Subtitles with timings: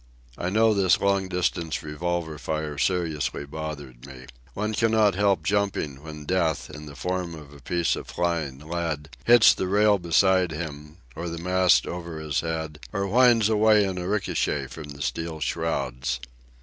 [0.35, 4.25] I know this long distance revolver fire seriously bothered me.
[4.55, 9.15] One cannot help jumping when death, in the form of a piece of flying lead,
[9.25, 13.99] hits the rail beside him, or the mast over his head, or whines away in
[13.99, 16.19] a ricochet from the steel shrouds.